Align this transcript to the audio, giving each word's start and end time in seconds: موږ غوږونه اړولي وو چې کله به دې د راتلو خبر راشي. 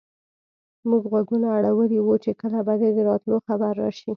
موږ 0.89 1.03
غوږونه 1.11 1.47
اړولي 1.57 1.99
وو 2.01 2.15
چې 2.23 2.31
کله 2.41 2.59
به 2.67 2.73
دې 2.81 2.89
د 2.95 2.99
راتلو 3.09 3.37
خبر 3.47 3.71
راشي. 3.81 4.09